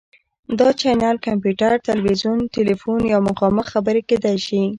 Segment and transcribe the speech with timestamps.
[0.59, 4.61] دا چینل کمپیوټر، تلویزیون، تیلیفون یا مخامخ خبرې کیدی شي.